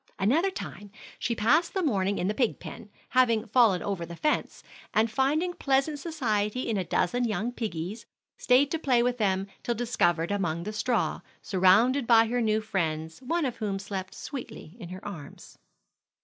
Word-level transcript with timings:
Another 0.17 0.49
time, 0.49 0.89
she 1.19 1.35
passed 1.35 1.75
the 1.75 1.83
morning 1.83 2.17
in 2.17 2.27
the 2.27 2.33
pig 2.33 2.59
pen, 2.59 2.89
having 3.09 3.45
fallen 3.45 3.83
over 3.83 4.03
the 4.03 4.15
fence; 4.15 4.63
and 4.95 5.11
finding 5.11 5.53
pleasant 5.53 5.99
society 5.99 6.67
in 6.67 6.75
a 6.75 6.83
dozen 6.83 7.23
young 7.23 7.51
piggies, 7.51 8.07
stayed 8.35 8.71
to 8.71 8.79
play 8.79 9.03
with 9.03 9.19
them 9.19 9.45
till 9.61 9.75
discovered 9.75 10.31
among 10.31 10.63
the 10.63 10.73
straw, 10.73 11.21
surrounded 11.43 12.07
by 12.07 12.25
her 12.25 12.41
new 12.41 12.61
friends, 12.61 13.19
one 13.21 13.45
of 13.45 13.57
whom 13.57 13.77
slept 13.77 14.15
sweetly 14.15 14.75
in 14.79 14.89
her 14.89 15.05
arms. 15.07 15.59